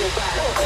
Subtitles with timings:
[0.00, 0.65] your back.